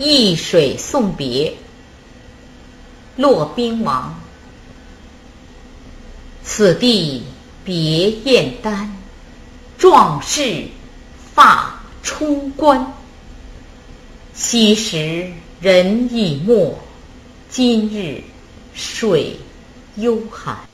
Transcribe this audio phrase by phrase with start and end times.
[0.00, 1.54] 易水送别
[3.16, 4.18] 骆宾王。
[6.42, 7.22] 此地
[7.64, 8.96] 别燕丹
[9.76, 10.64] 壮士
[11.34, 12.94] 发冲冠
[14.32, 16.78] 昔时人已没
[17.50, 18.22] 今日
[18.74, 19.36] 水
[19.96, 20.69] 犹寒。